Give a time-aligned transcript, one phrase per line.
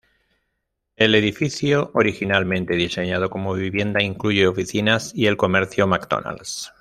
[0.95, 6.69] El edificio, originalmente diseñado como vivienda, incluye oficinas y el comercio McDonalds.